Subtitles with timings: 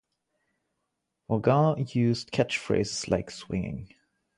[1.29, 3.93] Vaughan used catch-phrases like 'swinging!